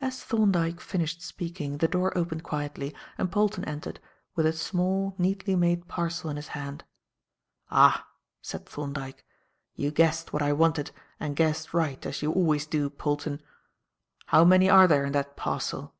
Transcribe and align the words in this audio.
As 0.00 0.24
Thorndyke 0.24 0.80
finished 0.80 1.20
speaking, 1.20 1.76
the 1.76 1.88
door 1.88 2.16
opened 2.16 2.42
quietly 2.42 2.94
and 3.18 3.30
Polton 3.30 3.66
entered 3.66 4.00
with 4.34 4.46
a 4.46 4.52
small, 4.54 5.14
neatly 5.18 5.54
made 5.54 5.88
parcel 5.88 6.30
in 6.30 6.36
his 6.36 6.48
hand. 6.56 6.84
"Ah!" 7.70 8.08
said 8.40 8.64
Thorndyke, 8.66 9.26
"you 9.74 9.90
guessed 9.90 10.32
what 10.32 10.40
I 10.40 10.54
wanted, 10.54 10.90
and 11.20 11.36
guessed 11.36 11.74
right, 11.74 12.06
as 12.06 12.22
you 12.22 12.32
always 12.32 12.64
do, 12.66 12.88
Polton. 12.88 13.42
How 14.28 14.42
many 14.42 14.70
are 14.70 14.88
there 14.88 15.04
in 15.04 15.12
that 15.12 15.36
parcel?" 15.36 15.94